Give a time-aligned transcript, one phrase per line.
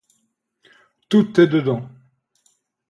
[1.09, 1.87] Tout est dedans.